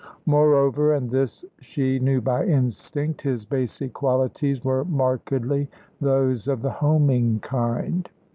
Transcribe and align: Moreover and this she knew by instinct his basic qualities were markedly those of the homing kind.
Moreover 0.25 0.93
and 0.95 1.11
this 1.11 1.45
she 1.59 1.99
knew 1.99 2.21
by 2.21 2.43
instinct 2.47 3.21
his 3.21 3.45
basic 3.45 3.93
qualities 3.93 4.63
were 4.63 4.83
markedly 4.83 5.69
those 5.99 6.47
of 6.47 6.63
the 6.63 6.71
homing 6.71 7.39
kind. 7.41 8.09